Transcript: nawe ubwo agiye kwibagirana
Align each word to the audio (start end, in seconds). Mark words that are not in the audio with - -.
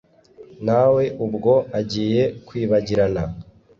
nawe 0.65 1.03
ubwo 1.25 1.53
agiye 1.79 2.23
kwibagirana 2.47 3.23